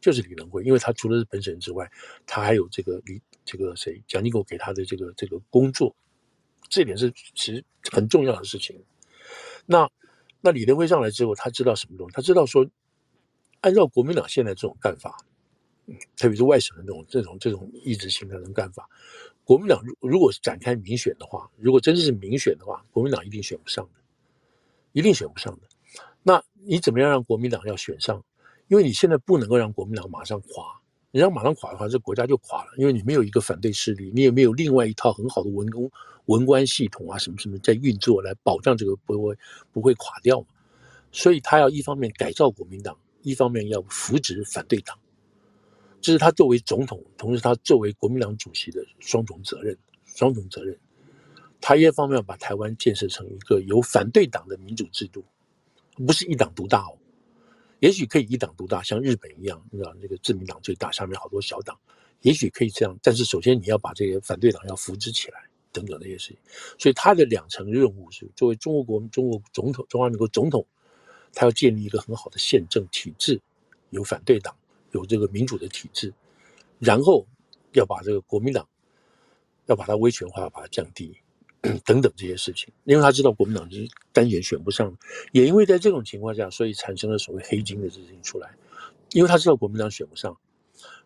[0.00, 0.62] 就是李登辉。
[0.64, 1.90] 因为他除了是本省之外，
[2.26, 5.94] 他还有这个李这个谁蒋经国给他的这个这个工作，
[6.68, 8.82] 这点是其实很重要的事情。
[9.66, 9.90] 那
[10.40, 12.14] 那李登辉上来之后，他知道什么东西？
[12.14, 12.68] 他知道说。
[13.60, 15.18] 按照国民党现在这种干法，
[16.16, 18.88] 特别是外省的这种这种这种意识形态的干法，
[19.44, 24.00] 国民党如如果是展开民选的话，如果真的是民选的话，国民党一定选不上的，
[24.92, 25.68] 一定选不上的。
[26.22, 28.22] 那你怎么样让国民党要选上？
[28.68, 30.64] 因为你现在不能够让国民党马上垮，
[31.10, 32.72] 你让马上垮的话，这国家就垮了。
[32.76, 35.90] 因为你没有一个反对势力，你也没有另外一套很好的文工
[36.26, 39.34] 文官系统啊，什么什么在运作来保障这个不会
[39.72, 40.46] 不会垮掉嘛。
[41.12, 42.96] 所以他要一方面改造国民党。
[43.22, 44.96] 一方面要扶植反对党，
[46.00, 49.76] 这是他作为总统，同时他作为国民党主席的双重责任。
[50.04, 50.76] 双重责任，
[51.60, 55.24] 他一方面要把台湾建设成一个有反对党的民主制度，
[56.06, 56.98] 不是一党独大哦。
[57.78, 61.78] 也许可以一党独大，像日本一样，你知道那个自民党最大，下面好多小党，
[62.22, 62.98] 也许可以这样。
[63.00, 65.38] 但是首先你要把这些反对党要扶植起来，
[65.70, 66.38] 等等这些事情。
[66.78, 70.66] 所以他的两层任务是作为中国国中国总统，中华民国总统。
[71.32, 73.40] 他要建立一个很好的宪政体制，
[73.90, 74.56] 有反对党，
[74.98, 76.12] 有这个民主的体制，
[76.80, 77.24] 然后
[77.72, 78.68] 要把这个国民党，
[79.66, 81.16] 要把它威权化，把它降低，
[81.84, 82.72] 等等这些事情。
[82.84, 84.96] 因为他知道国民党是单选选不上，
[85.30, 88.50] 也因为在这种情况下，所以产生了所谓黑金的事情出来。
[89.12, 90.36] 因为他知道国民党选不上，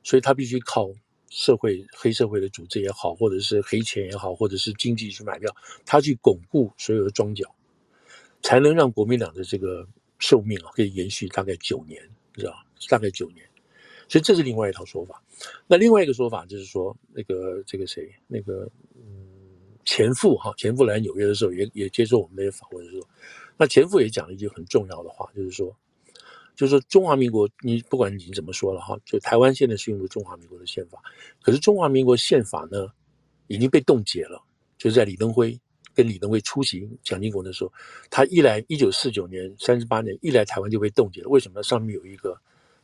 [0.02, 0.90] 所以他必须靠
[1.28, 7.54] 社会黑社会的组织也好，或者是黑钱也好，或者是经济去买票，他去巩固所有的庄脚，
[8.42, 9.86] 才能让国民党的这个。
[10.24, 12.00] 寿命啊，可以延续大概九年，
[12.34, 12.54] 知道？
[12.88, 13.44] 大概九年，
[14.12, 15.22] 所以这是另外一套说法。
[15.66, 19.26] 那另外一个说法就是说，那个这个谁，那个嗯，
[19.86, 23.08] 钱复哈，钱复来纽约的时候也也接受我们那些访问的时候，
[23.56, 25.74] 那钱复也讲了一句很重要的话，就是说，
[26.54, 31.02] 就是说中华民国，你不管你怎么说了哈，就台湾现在是用的中华民国的宪法，
[31.40, 32.88] 可是中华民国宪法呢
[33.46, 34.38] 已经被冻结了，
[34.76, 35.58] 就是在李登辉。
[35.94, 37.70] 跟李登辉出席蒋经国的时候，
[38.08, 41.28] 他一来一九四九年三十八年一来台湾就被冻结了。
[41.28, 41.62] 为什么？
[41.62, 42.34] 上面有一个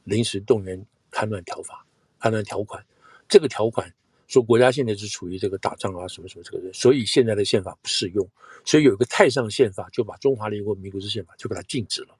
[0.05, 0.79] 临时动员
[1.13, 1.87] 戡乱条法、
[2.21, 2.85] 戡乱条款。
[3.29, 3.93] 这个条款
[4.27, 8.29] 说国家现在是处于这个打仗啊什么什么这个，所以现在的宪法不适用。
[8.65, 12.17] 所以有一个太上宪法就把中华民国民国之宪法就把它禁止了。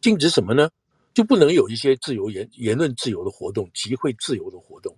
[0.00, 0.70] 禁止什么呢？
[1.14, 4.96] 就不能有一些自由言言论自由的活动、集会自由的活动。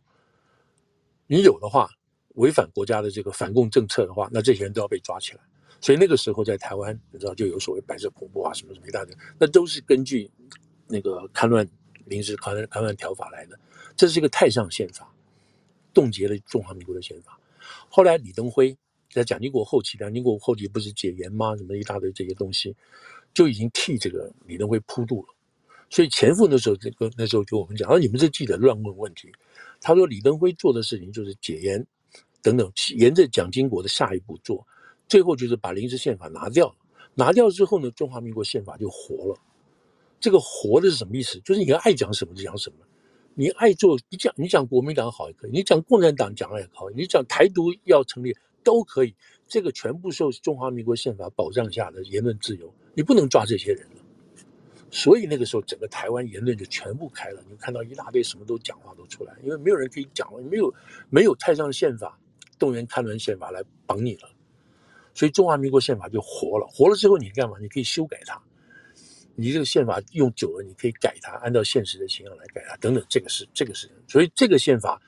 [1.26, 1.90] 你有的话。
[2.36, 5.40] 违反国家的这个反共政策的话，那这些人都要被抓起来。
[5.80, 10.30] 所以那个时候在台湾，你知道就有所谓白色恐怖啊，什么什么一大堆，那都是根据
[10.86, 11.68] 那个戡乱
[12.10, 13.58] 临时戡乱戡乱条法来的。
[13.96, 15.10] 这是一个太上宪法，
[15.94, 17.40] 冻结了中华民国的宪法。
[17.88, 18.76] 后来李登辉
[19.10, 21.56] 在蒋经国后期，蒋经国后期不是解严吗？
[21.56, 22.76] 什么一大堆这些东西，
[23.32, 25.28] 就已经替这个李登辉铺路了。
[25.88, 29.32] 所以钱复那时候这个那时候就我们讲，啊你们这记者乱问问题。
[29.80, 31.86] 他说李登辉做的事情就是解严。
[32.42, 34.66] 等等，沿着蒋经国的下一步做，
[35.06, 36.74] 最后就是把临时宪法拿掉了。
[37.14, 39.38] 拿掉之后呢，中华民国宪法就活了。
[40.20, 41.40] 这个活的是什么意思？
[41.40, 42.76] 就是你爱讲什么就讲什么，
[43.34, 49.14] 你爱做，你讲你讲国民党好也可以，你讲共产党讲也可以，你讲台独要成立都可以，
[49.48, 53.86] 这个全部受中华民国宪法保障下的言论自由，你不能抓这些人。
[54.92, 60.74] 所以那个时候，整个台湾言论就全部开了，你看到一大堆什么都讲话都出来，因为没有人可以讲了，没有
[61.08, 62.18] 没有太上宪法、
[62.58, 64.28] 动员戡乱宪法来绑你了，
[65.14, 66.66] 所以中华民国宪法就活了。
[66.66, 67.56] 活了之后，你干嘛？
[67.60, 68.42] 你可以修改它。
[69.40, 73.02] 你这个宪法用久了，你可以改它，按照现实的情况来改它，等等。
[73.08, 75.00] 这个是这个是，所以这个宪法，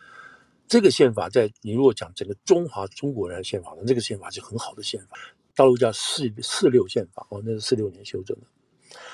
[0.66, 5.18] 这个宪法在你如果讲整个中华中国人的宪法呢，这个宪法是很好的宪法，
[5.54, 8.46] 大陆叫四四六宪法哦，那是四六年修正的。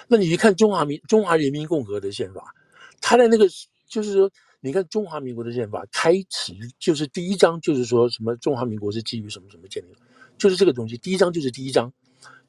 [0.06, 2.54] 那你一看中华民中华人民共和国的宪法，
[3.00, 3.48] 它的那个
[3.88, 9.98] 就是说，你看中华民国的宪法开始就是第一章就是说什么中华民国是基于什么什么建立的，
[10.38, 11.92] 就是这个东西，第一章就是第一章。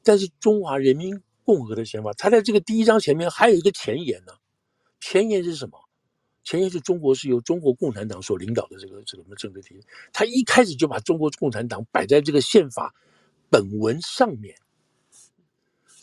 [0.02, 4.32] 但是中华人民共和的宪法，它在这个第一章前面还有一个前言呢，
[5.00, 5.76] 前言是什么？
[6.44, 9.80] 前言是中国是由中国共产党所领导的这个这个政治体制，
[10.12, 12.94] 他一开始就把中国共产党摆在这个宪法
[13.50, 14.54] 本文上面。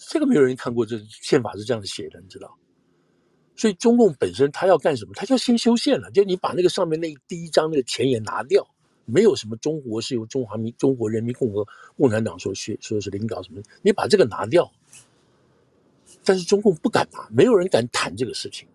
[0.09, 2.57] 这个没有人看过，这宪法是这样写的，你知道？
[3.55, 5.13] 所以中共本身他要干什么？
[5.15, 8.67] 他要先修宪了，就你把那个上面那第一章那个前言拿掉，
[9.05, 11.65] 没有什么中国是由中华民中国人民共和
[11.97, 14.71] 共产党所学说是领导什么，你把这个拿掉。
[16.27, 18.67] 但是中共不敢拿，没有人敢谈这个事情。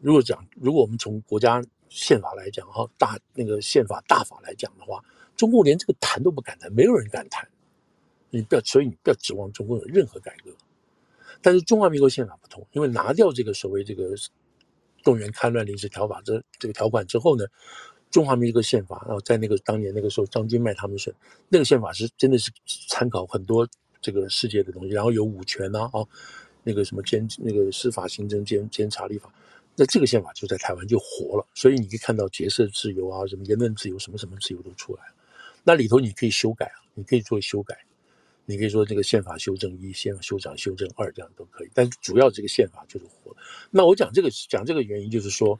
[0.00, 5.04] 如果讲，如果我们从国家宪法来讲，哈，大那个宪法大法来讲的话，
[5.36, 7.48] 中共连这个谈都不敢谈，没有人敢谈。
[8.30, 10.50] 你不要，所以你不要指望中共有任何改革。
[11.40, 14.12] 但是中华民国宪法不同，因为拿掉这个所谓这个
[15.04, 17.44] 动员戡乱临时条法这这个条款之后呢，
[18.10, 21.12] 中华民国宪法，然后在那个当年那个时候，张金麦他们说
[21.50, 22.50] 那个宪法是真的是
[22.88, 23.68] 参考很多
[24.02, 26.04] 这个世界的东西，然后有五权呐，啊，
[26.62, 29.32] 那个什么监那个司法、行政、监监察、立法，
[29.76, 31.46] 那这个宪法就在台湾就活了。
[31.54, 35.14] 所以你可以看到结社自由啊，什么言论自由，什么什么自由都出来了。
[35.64, 37.78] 那里头你可以修改啊，你可以做修改。
[38.44, 43.34] 你可以说这个宪法修正一、宪法修正修正二这样都可以，但主要这个宪法就是活。
[43.70, 45.58] 那我讲这个讲这个原因就是说，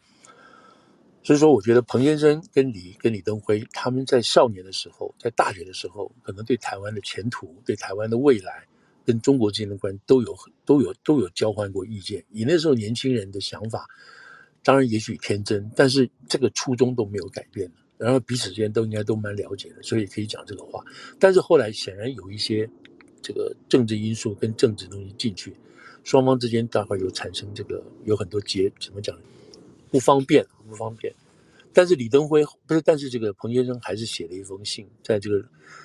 [1.24, 8.66] 所以说我觉得彭先生跟李跟李登辉他们在少年的时候，在大学的时候，可能对台湾的前途、对台湾的未来、
[9.04, 12.24] 跟中国之间的关系都有都有都有交换过意见。
[12.30, 13.88] 以那时候年轻人的想法，
[14.64, 17.70] 当然也许天真，但是这个初衷都没有改变。
[17.98, 20.82] 然后彼此之间都应该都蛮了解的，所以可以讲这个话。
[21.20, 22.68] 但是后来显然有一些
[23.22, 25.54] 这个政治因素跟政治东西进去，
[26.02, 29.16] 双方之间大概有产生这个有很多结，怎么讲
[29.92, 31.14] 不方便不方便。
[31.72, 35.42] 但是李登辉不是，但是这个彭先生还是写了一封信，在这个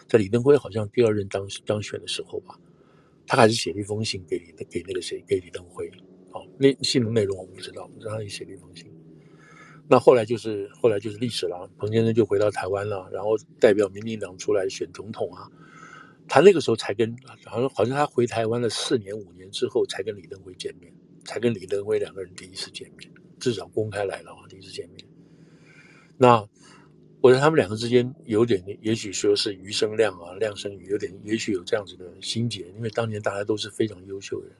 [0.07, 2.59] 在李登辉好像第二任当当选的时候吧，
[3.27, 5.89] 他还是写了一封信给李给那个谁给李登辉。
[6.31, 8.91] 好，那信的内容我不知道，然后也写了一封信。
[9.87, 15.49] 那后来就是后来就是历史了，彭先生就回到台湾了，然后代表民进党出来选总统啊。
[16.27, 17.15] 他那个时候才跟
[17.45, 20.93] 好像好像他回台湾了四年五年之后才跟李登辉见面，
[21.23, 25.05] 才跟李登辉两个人第一次见面，至少公开来了啊，第一次见面。
[26.17, 26.47] 那
[27.21, 34.55] 我觉得他们两个之间有点，也许说是余生亮啊，亮生瑜，有点也许有这样子的心结，因为当年大家都是非常优秀的人。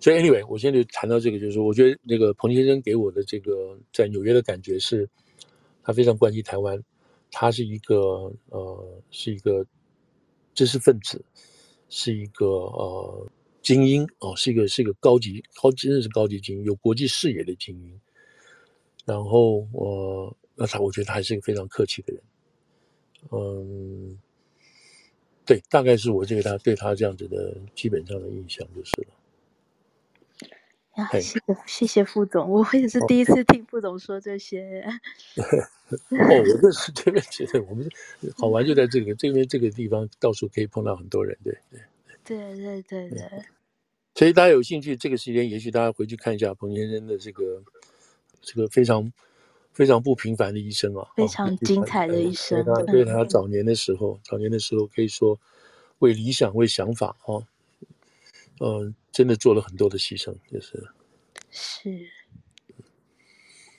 [0.00, 5.08] 所以，anyway，我现在就谈到这个，就是，我觉得那个彭先生给我的这个在纽约的感觉是，
[5.82, 6.78] 他非常关心台湾，
[7.30, 9.64] 他是一个呃，是一个
[10.52, 11.24] 知识分子，
[11.88, 13.26] 是一个呃
[13.64, 17.98] 精英哦，是一个是一个高级高真的是高级精英，有国际视野的精英。
[19.06, 22.22] 然后我、呃、那他，我觉得他还是一个非常客气的人。
[23.32, 24.18] 嗯，
[25.46, 29.08] 对，大概是我这个他对他这样子的基本上的印象就是了。
[30.96, 34.84] 呀，谢谢谢谢副总，我也是第一次听副总说这些。
[35.36, 35.44] 哦，
[36.10, 37.88] 我认识这边，觉得我们
[38.36, 41.80] 好玩就在这个这边这个地方，到处可以碰到很多人，对对
[42.24, 43.44] 对对对对。
[44.14, 47.62] 所以大家有兴趣，这个时间也许大家回去看一下彭先生的这个
[48.40, 49.12] 这个非常
[49.72, 52.64] 非常不平凡的一生啊，非常精彩的一生。
[52.64, 55.38] 对他对他早年的时候，早年的时候可以说
[55.98, 57.42] 为理想为想法啊。
[58.60, 60.88] 嗯，真的做了很多的牺牲，就是。
[61.50, 62.08] 是。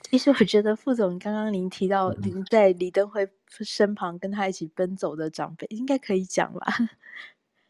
[0.02, 3.26] 其实我觉得副总刚刚您提到您在李登辉
[3.60, 6.66] 身旁跟他一起奔走的长辈，应该可以讲吧？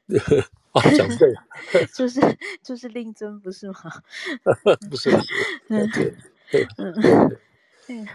[0.79, 1.87] 啊，长辈。
[1.95, 2.21] 就是
[2.63, 3.75] 就是令尊不是吗？
[4.91, 5.11] 不是。
[5.69, 5.89] 嗯。
[7.89, 8.07] 嗯。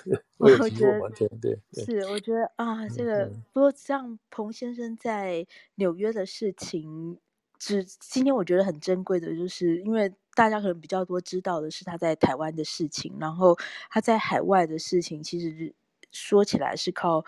[0.38, 5.46] 我觉得对，是我觉得啊，这个不过像彭先生在
[5.76, 7.18] 纽约的事情。
[7.62, 13.54] 只今天我觉得很珍贵的，就是因为大家可能比较多知道的是他在台湾的事情，然后
[13.90, 15.74] 他在海外的事情，其实
[16.10, 17.22] 说起来是靠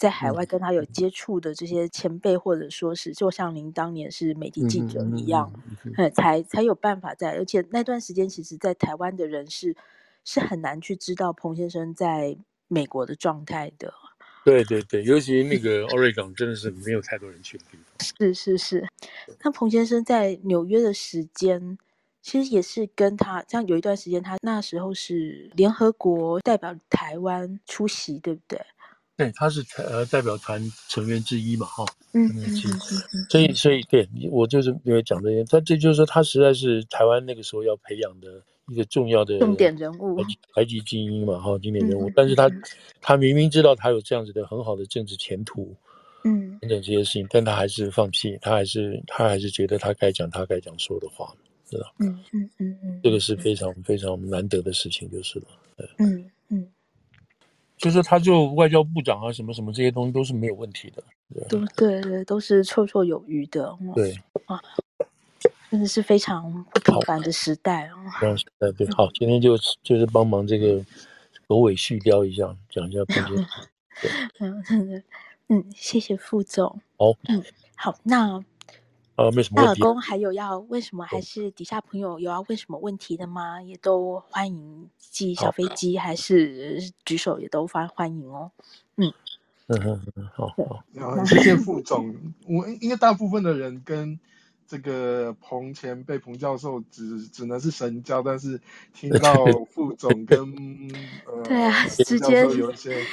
[0.00, 5.52] 在海外跟他有接触的这些前辈，或者说是就像您当年是媒体记者一样，
[6.14, 7.32] 才才有办法在。
[7.32, 9.76] 而且那段时间，其实在台湾的人是
[10.24, 12.34] 是很难去知道彭先生在
[12.66, 13.92] 美国的状态的。
[14.42, 17.84] 对对对，尤其那个奥瑞港真的是没有太多人去的地方。
[17.98, 18.88] 是是是，
[19.44, 21.76] 那彭先生在纽约的时间，
[22.22, 28.58] 其实也是跟他这样有一段时间，他那时候是联合国代表台湾出席，对不对？
[29.24, 31.84] 对，他是呃代表团成员之一嘛，哈。
[32.12, 33.26] 嗯嗯嗯。
[33.28, 38.42] 所以所以对我就是因为讲这些，他这就是说他实在是台湾那个时候要培养的。
[38.68, 40.22] 一个重要的重点人物，
[40.54, 42.08] 台籍精英嘛，哈，经典人物。
[42.08, 42.62] 嗯、但是他、嗯、
[43.00, 45.74] 他明明知道他有这样子的很好的政治前途，
[46.22, 51.34] 嗯，等等这些事情，但他还是放弃，他还是他还是觉得他该讲他该讲说的话，
[51.68, 51.92] 知道？
[51.98, 55.46] 嗯嗯嗯嗯，这个是非常非常难得的事情，就是了。
[55.76, 56.30] 嗯嗯，
[57.80, 61.02] 就是他就外交部长啊，什么什么这些东西都是没有问题的，
[61.34, 63.76] 对都对对，都是绰绰有余的。
[63.94, 64.14] 对
[64.44, 64.60] 啊。
[65.70, 68.36] 真的是非常不平凡的时代哦。
[68.36, 70.84] 时代对，好，今天就就是帮忙这个
[71.46, 72.98] 狗尾续貂一下，讲一下
[75.46, 76.80] 嗯，谢谢副总。
[76.98, 77.40] 好，嗯，
[77.76, 78.42] 好，那
[79.20, 79.80] 呃，没什么问题。
[79.80, 83.60] 大老公还有要问什么，还是底下朋友有要问什么问题的吗？
[83.62, 88.50] 也都欢迎寄小飞机，还是举手也都欢欢迎哦。
[88.96, 89.12] 嗯
[89.66, 92.14] 嗯嗯嗯，好好，谢谢副总。
[92.48, 94.18] 我应该大部分的人跟。
[94.70, 98.60] 这个彭前辈彭教授只只能是神交，但是
[98.94, 100.38] 听到副总跟
[101.26, 103.04] 呃对啊，直接有一些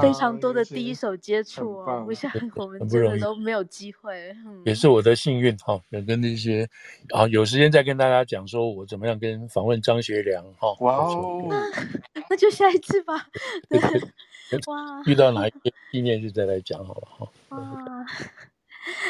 [0.00, 4.34] 非常多的第一手接触哦，不像 我们真的都没有机会。
[4.64, 6.68] 也是我的幸运哈，能跟那些
[7.10, 10.74] 啊有时间再跟大家讲说我怎么样跟访问张学良哈。
[10.80, 11.48] 哇哦，
[12.30, 13.26] 那就下一次吧。
[14.68, 17.28] 哇，遇到哪一个纪念日再来讲好了哈。
[17.50, 18.06] 哇。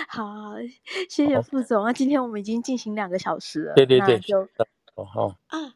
[0.08, 0.54] 好，
[1.10, 1.92] 谢谢副总那！
[1.92, 4.40] 今天我们已经进行两个小时了，对对对，就
[4.94, 5.74] 哦好啊。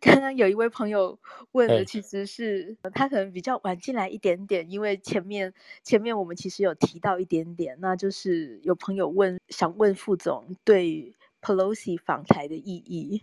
[0.00, 1.18] 刚刚有一位朋友
[1.52, 13.22] 问的，其实是他可能比较晚进来一点点，因为前面前面我们其实有提到一点点，那就是有朋友问，想问副总对 Pelosi 访台的意义。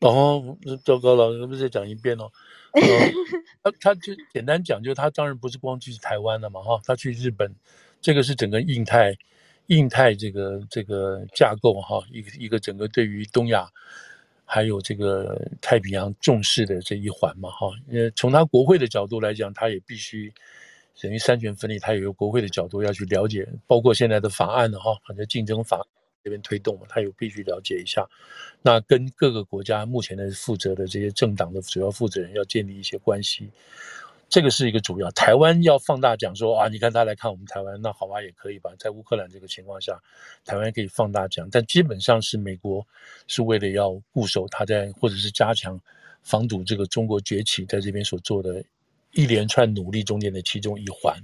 [0.00, 2.30] 哦，糟糕了，能不是再讲一遍哦？
[2.72, 2.80] 哦
[3.62, 7.54] 他他就简单讲，就是他当然不是光去台湾了嘛，哈，他去日本。
[8.00, 9.16] 这个是整个印太，
[9.66, 13.68] 印太这个这个架构哈，一个一个整个对于东亚，
[14.50, 17.70] 还有这个太平洋重视的这一环嘛哈。
[17.92, 20.32] 呃，从他国会的角度来讲，他也必须
[20.98, 25.86] 等于三权分立，他也有国会的角度要去了解，包括现在的法案的哈，反正竞争法
[26.24, 28.08] 这边推动嘛，他有必须了解一下。
[28.62, 33.50] 那跟各个国家目前的负责的这些政党的主要负责人要建立一些关系。
[34.28, 38.70] 这个是一个主要，台湾要放大讲说啊，你看他来看我们台湾，那好吧，也可以吧。
[38.78, 39.98] 在乌克兰这个情况下，
[40.44, 42.86] 台湾可以放大讲，但基本上是美国
[43.26, 45.80] 是为了要固守他在或者是加强
[46.22, 48.62] 防堵这个中国崛起，在这边所做的
[49.12, 51.16] 一连串努力中间的其中一环。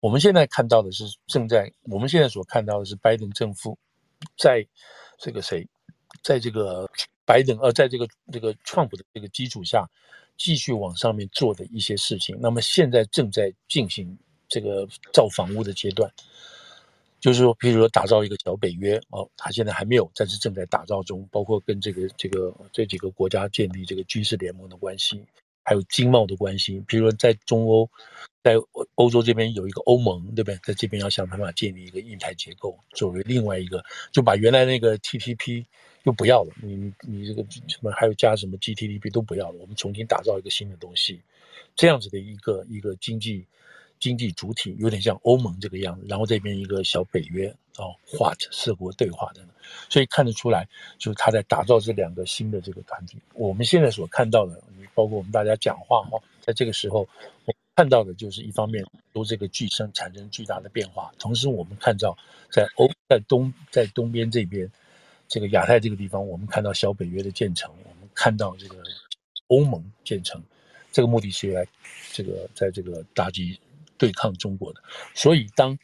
[0.00, 3.78] 我们现在看到的是正在我们现在所看到的是拜登政府
[4.36, 4.66] 在
[5.16, 5.64] 这个谁，
[6.24, 6.90] 在这个
[7.24, 9.88] 拜登呃，在这个这个川普的这个基础下。
[10.36, 14.18] 继续往上面做的一些事情，那么现在正在进行
[14.48, 16.10] 这个造房屋的阶段，
[17.20, 25.24] 就是说，比如说打造一个小北约哦，他现在还没有，但是正在打造中，包括跟这个这个这几个国家建立这个军事联盟的关系，
[25.64, 27.88] 还有经贸的关系，比如说在中欧，
[28.42, 28.56] 在
[28.96, 30.58] 欧洲这边有一个欧盟，对不对？
[30.64, 35.66] 在这边要想办法建立一个印太结构，作为另外一个，就把原来那个 TTP。
[36.04, 41.20] 又不要了，你你这个什么还有加什么 GTDP 都不要了，我们重新打造一个新的东西，
[41.76, 43.46] 这样子的一个一个经济
[44.00, 49.46] 经济主体，有点像欧盟这个样子，然后这边一个小北约哦，画着四国对话的，
[49.88, 53.16] 所以看得出来，就是他在打造这两个新的这个团体。
[53.34, 54.60] 我们现在所看到的，
[54.94, 57.08] 包括我们大家讲话哈，在这个时候，
[57.44, 62.18] 我看到的就是一方面由这个巨声产生巨大的变化，同时我们看到
[62.50, 64.68] 在欧在东在东边这边。
[65.32, 68.82] 这个亚太这个地方，我们看到小北约的建成，我们看到这个
[69.46, 70.38] 欧盟建成，
[70.92, 71.66] 这个目的是来
[72.12, 73.58] 这个在这个打击
[73.96, 74.82] 对抗中国的。
[75.14, 75.78] 所以当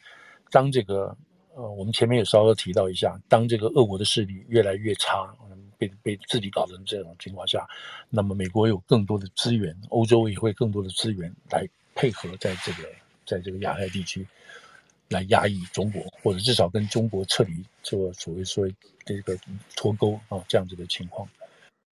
[0.51, 1.17] 当这个
[1.55, 5.27] 呃，我们前面也稍微提到一下，当这个俄国的势力越来越差，
[5.79, 7.67] 被被自己搞成这种情况下，
[8.07, 12.87] 那么美国有更多的资源，欧洲也会更多的资源来配合，在这个
[13.25, 14.23] 在这个亚太地区。
[15.09, 18.67] 来压抑中国，或者至少跟中国撤离这个所谓说
[19.05, 19.37] 这个
[19.75, 21.27] 脱钩啊，这样子的情况，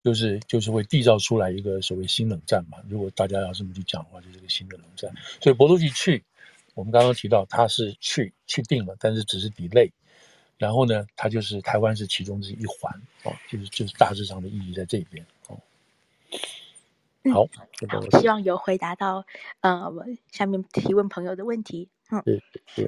[0.03, 2.77] 就是就是会缔造出来一个所谓新冷战嘛。
[2.87, 5.11] 如果大家要这么去讲的话，就是一个新的冷战。
[5.41, 6.23] 所以博多吉去，
[6.75, 9.91] 我们刚刚提到他是去去定了，但是只是 delay。
[10.59, 15.59] 然后呢，他就是台湾是其中之一环哦，就是就是大致上的意义在这边哦。
[17.31, 17.47] 好，
[17.89, 19.25] 好，希望有回答到
[19.61, 19.91] 呃
[20.31, 21.89] 下面提问朋友的问题。
[22.11, 22.23] 嗯。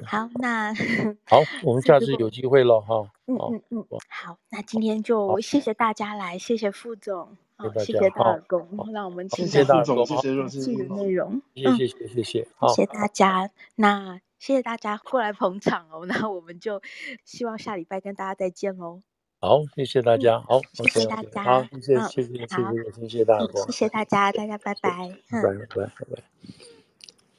[0.04, 0.72] 好，那
[1.26, 3.10] 好，我们下次有机会了哈。
[3.26, 7.36] 嗯嗯嗯，好，那今天就谢谢大家来，谢谢副总，
[7.78, 11.40] 谢谢大耳公，让我们听到副总谢谢实际的内容。
[11.54, 13.50] 谢谢谢谢谢，谢谢大家。
[13.76, 16.80] 那谢谢大家过来捧场哦，那我们就
[17.24, 19.02] 希望下礼拜跟大家再见喽。
[19.38, 20.40] 好，谢谢大家。
[20.40, 21.42] 好，谢谢大家。
[21.44, 23.46] 好，谢谢谢谢谢谢谢谢大家。
[23.66, 25.16] 谢谢大家，大家拜拜。
[25.30, 26.22] 拜拜拜拜。